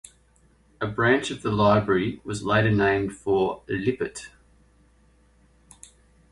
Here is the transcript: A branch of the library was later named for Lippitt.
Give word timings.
A 0.81 0.87
branch 0.87 1.29
of 1.29 1.43
the 1.43 1.51
library 1.51 2.21
was 2.23 2.43
later 2.43 2.71
named 2.71 3.15
for 3.15 3.61
Lippitt. 3.69 4.29